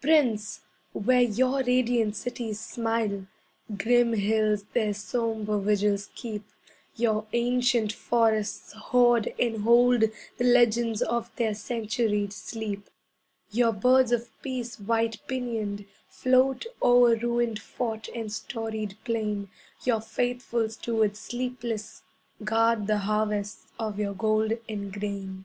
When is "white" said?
14.80-15.18